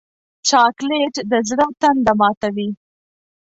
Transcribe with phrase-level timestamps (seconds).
[0.47, 2.69] چاکلېټ د زړه تنده ماتوي.